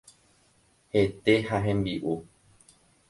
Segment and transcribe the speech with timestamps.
[0.95, 2.17] Hete ha hembi'u.